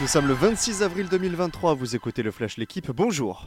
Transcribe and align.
Nous 0.00 0.06
sommes 0.06 0.28
le 0.28 0.32
26 0.32 0.82
avril 0.82 1.08
2023, 1.10 1.74
vous 1.74 1.94
écoutez 1.94 2.22
le 2.22 2.30
Flash 2.30 2.56
L'équipe, 2.56 2.90
bonjour 2.90 3.44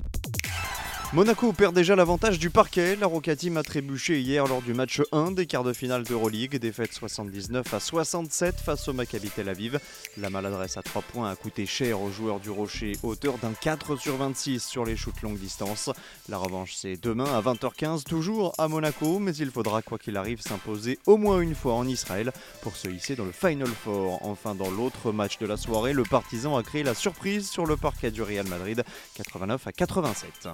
Monaco 1.13 1.53
perd 1.53 1.75
déjà 1.75 1.95
l'avantage 1.95 2.39
du 2.39 2.49
parquet. 2.49 2.95
La 2.95 3.05
Roca 3.05 3.33
a 3.33 3.63
trébuché 3.63 4.19
hier 4.19 4.47
lors 4.47 4.63
du 4.63 4.73
match 4.73 4.99
1 5.11 5.29
des 5.29 5.45
quarts 5.45 5.63
de 5.63 5.71
finale 5.71 6.03
d'Euroleague. 6.05 6.55
Défaite 6.55 6.91
79 6.91 7.71
à 7.71 7.79
67 7.79 8.55
face 8.59 8.87
au 8.87 8.93
Maccabi 8.93 9.29
Tel 9.29 9.47
Aviv. 9.47 9.79
La 10.17 10.31
maladresse 10.31 10.75
à 10.75 10.81
3 10.81 11.03
points 11.03 11.29
a 11.29 11.35
coûté 11.35 11.67
cher 11.67 12.01
aux 12.01 12.09
joueurs 12.09 12.39
du 12.39 12.49
Rocher, 12.49 12.93
auteur 13.03 13.37
d'un 13.37 13.53
4 13.53 13.95
sur 13.95 14.17
26 14.17 14.63
sur 14.63 14.85
les 14.85 14.95
shoots 14.95 15.21
longue 15.21 15.37
distance. 15.37 15.91
La 16.29 16.39
revanche 16.39 16.73
c'est 16.73 16.99
demain 16.99 17.31
à 17.31 17.41
20h15, 17.41 18.05
toujours 18.05 18.55
à 18.57 18.67
Monaco, 18.67 19.19
mais 19.19 19.35
il 19.35 19.51
faudra 19.51 19.83
quoi 19.83 19.99
qu'il 19.99 20.17
arrive 20.17 20.41
s'imposer 20.41 20.97
au 21.05 21.17
moins 21.17 21.41
une 21.41 21.53
fois 21.53 21.75
en 21.75 21.87
Israël 21.87 22.31
pour 22.63 22.75
se 22.75 22.87
hisser 22.87 23.15
dans 23.15 23.25
le 23.25 23.31
Final 23.31 23.67
Four. 23.67 24.17
Enfin 24.25 24.55
dans 24.55 24.71
l'autre 24.71 25.11
match 25.11 25.37
de 25.37 25.45
la 25.45 25.57
soirée, 25.57 25.93
le 25.93 26.05
Partizan 26.05 26.57
a 26.57 26.63
créé 26.63 26.81
la 26.81 26.95
surprise 26.95 27.47
sur 27.51 27.67
le 27.67 27.77
parquet 27.77 28.09
du 28.09 28.23
Real 28.23 28.47
Madrid, 28.47 28.83
89 29.13 29.67
à 29.67 29.71
87. 29.71 30.49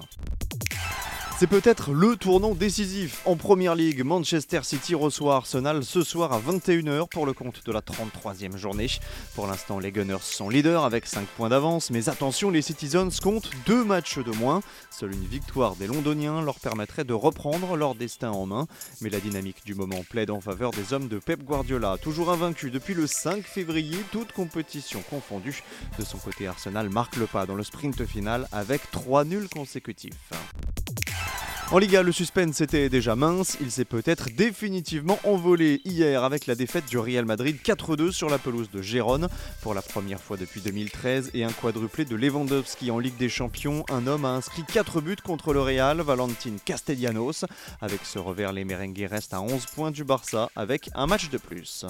C'est 1.40 1.46
peut-être 1.46 1.92
le 1.92 2.16
tournant 2.16 2.54
décisif. 2.54 3.22
En 3.24 3.34
Première 3.34 3.74
Ligue, 3.74 4.04
Manchester 4.04 4.60
City 4.62 4.94
reçoit 4.94 5.36
Arsenal 5.36 5.82
ce 5.82 6.02
soir 6.02 6.34
à 6.34 6.38
21h 6.38 7.08
pour 7.08 7.24
le 7.24 7.32
compte 7.32 7.64
de 7.64 7.72
la 7.72 7.80
33e 7.80 8.58
journée. 8.58 8.88
Pour 9.34 9.46
l'instant, 9.46 9.78
les 9.78 9.90
Gunners 9.90 10.20
sont 10.20 10.50
leaders 10.50 10.84
avec 10.84 11.06
5 11.06 11.26
points 11.26 11.48
d'avance, 11.48 11.88
mais 11.88 12.10
attention, 12.10 12.50
les 12.50 12.60
Citizens 12.60 13.08
comptent 13.22 13.50
2 13.64 13.84
matchs 13.84 14.18
de 14.18 14.32
moins. 14.32 14.60
Seule 14.90 15.14
une 15.14 15.24
victoire 15.24 15.76
des 15.76 15.86
Londoniens 15.86 16.42
leur 16.42 16.60
permettrait 16.60 17.04
de 17.04 17.14
reprendre 17.14 17.74
leur 17.74 17.94
destin 17.94 18.32
en 18.32 18.44
main. 18.44 18.66
Mais 19.00 19.08
la 19.08 19.20
dynamique 19.20 19.64
du 19.64 19.74
moment 19.74 20.04
plaide 20.10 20.30
en 20.30 20.42
faveur 20.42 20.72
des 20.72 20.92
hommes 20.92 21.08
de 21.08 21.18
Pep 21.18 21.42
Guardiola, 21.42 21.96
toujours 21.96 22.30
invaincu 22.30 22.70
depuis 22.70 22.92
le 22.92 23.06
5 23.06 23.44
février, 23.44 23.96
toute 24.12 24.32
compétition 24.32 25.02
confondue. 25.08 25.62
De 25.98 26.04
son 26.04 26.18
côté, 26.18 26.48
Arsenal 26.48 26.90
marque 26.90 27.16
le 27.16 27.26
pas 27.26 27.46
dans 27.46 27.54
le 27.54 27.64
sprint 27.64 28.04
final 28.04 28.46
avec 28.52 28.90
3 28.90 29.24
nuls 29.24 29.48
consécutifs. 29.48 30.32
En 31.72 31.78
Liga, 31.78 32.02
le 32.02 32.10
suspense 32.10 32.60
était 32.62 32.88
déjà 32.88 33.14
mince. 33.14 33.56
Il 33.60 33.70
s'est 33.70 33.84
peut-être 33.84 34.28
définitivement 34.34 35.20
envolé 35.22 35.80
hier 35.84 36.24
avec 36.24 36.46
la 36.48 36.56
défaite 36.56 36.86
du 36.86 36.98
Real 36.98 37.24
Madrid 37.24 37.58
4-2 37.64 38.10
sur 38.10 38.28
la 38.28 38.38
pelouse 38.38 38.68
de 38.72 38.82
Gérone. 38.82 39.28
Pour 39.62 39.72
la 39.72 39.80
première 39.80 40.20
fois 40.20 40.36
depuis 40.36 40.60
2013 40.60 41.30
et 41.32 41.44
un 41.44 41.52
quadruplé 41.52 42.04
de 42.04 42.16
Lewandowski 42.16 42.90
en 42.90 42.98
Ligue 42.98 43.16
des 43.18 43.28
Champions, 43.28 43.84
un 43.88 44.08
homme 44.08 44.24
a 44.24 44.30
inscrit 44.30 44.64
4 44.64 45.00
buts 45.00 45.14
contre 45.22 45.52
le 45.52 45.60
Real, 45.60 46.00
Valentin 46.00 46.56
Castellanos. 46.64 47.44
Avec 47.80 48.00
ce 48.02 48.18
revers, 48.18 48.52
les 48.52 48.64
merengues 48.64 49.06
restent 49.08 49.34
à 49.34 49.40
11 49.40 49.66
points 49.66 49.92
du 49.92 50.02
Barça 50.02 50.50
avec 50.56 50.90
un 50.94 51.06
match 51.06 51.30
de 51.30 51.38
plus. 51.38 51.86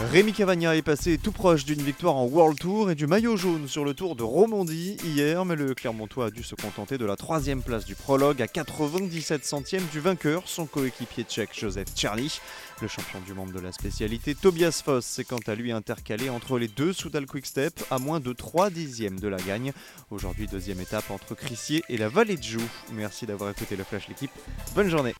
Rémi 0.00 0.32
Cavagna 0.32 0.76
est 0.76 0.82
passé 0.82 1.18
tout 1.18 1.32
proche 1.32 1.64
d'une 1.64 1.82
victoire 1.82 2.14
en 2.14 2.24
World 2.24 2.56
Tour 2.56 2.88
et 2.88 2.94
du 2.94 3.08
maillot 3.08 3.36
jaune 3.36 3.66
sur 3.66 3.84
le 3.84 3.94
Tour 3.94 4.14
de 4.14 4.22
Romandie 4.22 4.96
hier, 5.04 5.44
mais 5.44 5.56
le 5.56 5.74
Clermontois 5.74 6.26
a 6.26 6.30
dû 6.30 6.44
se 6.44 6.54
contenter 6.54 6.98
de 6.98 7.04
la 7.04 7.16
troisième 7.16 7.62
place 7.62 7.84
du 7.84 7.96
prologue 7.96 8.40
à 8.40 8.46
97 8.46 9.44
centièmes 9.44 9.86
du 9.90 9.98
vainqueur, 9.98 10.44
son 10.46 10.66
coéquipier 10.66 11.24
tchèque 11.24 11.50
Joseph 11.52 11.88
Tcherny. 11.96 12.40
Le 12.80 12.86
champion 12.86 13.18
du 13.26 13.34
monde 13.34 13.50
de 13.50 13.58
la 13.58 13.72
spécialité 13.72 14.36
Tobias 14.36 14.82
Foss 14.84 15.04
s'est 15.04 15.24
quant 15.24 15.40
à 15.48 15.56
lui 15.56 15.72
intercalé 15.72 16.30
entre 16.30 16.60
les 16.60 16.68
deux 16.68 16.92
Soudal 16.92 17.26
Quickstep 17.26 17.82
à 17.90 17.98
moins 17.98 18.20
de 18.20 18.32
3 18.32 18.70
dixièmes 18.70 19.18
de 19.18 19.26
la 19.26 19.38
gagne. 19.38 19.72
Aujourd'hui, 20.12 20.46
deuxième 20.46 20.80
étape 20.80 21.10
entre 21.10 21.34
Crissier 21.34 21.82
et 21.88 21.96
la 21.96 22.08
vallée 22.08 22.36
de 22.36 22.42
Joux. 22.42 22.70
Merci 22.92 23.26
d'avoir 23.26 23.50
écouté 23.50 23.74
le 23.74 23.82
Flash 23.82 24.06
l'équipe. 24.06 24.30
Bonne 24.76 24.88
journée. 24.88 25.14